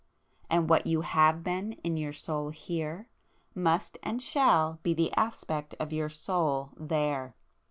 [0.49, 3.07] —and what you have been in your Soul here,
[3.53, 7.35] must and shall be the aspect of your Soul there!